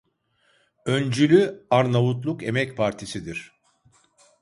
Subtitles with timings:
[0.85, 3.51] Öncülü Arnavutluk Emek Partisi'dir.